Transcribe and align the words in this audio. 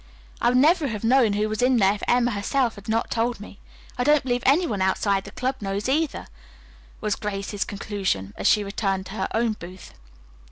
"I 0.41 0.49
would 0.49 0.57
never 0.57 0.87
have 0.87 1.03
known 1.03 1.33
who 1.33 1.47
was 1.47 1.61
in 1.61 1.77
there 1.77 1.93
if 1.93 2.01
Emma 2.07 2.31
herself 2.31 2.73
had 2.73 2.89
not 2.89 3.11
told 3.11 3.39
me. 3.39 3.59
I 3.99 4.03
don't 4.03 4.23
believe 4.23 4.41
any 4.47 4.65
one 4.65 4.81
outside 4.81 5.25
the 5.25 5.31
club 5.31 5.57
knows 5.61 5.87
either," 5.87 6.25
was 7.01 7.13
Grace's 7.15 7.63
conclusion 7.65 8.33
as 8.35 8.47
she 8.47 8.63
returned 8.63 9.05
to 9.05 9.11
her 9.13 9.27
own 9.31 9.53
booth. 9.53 9.93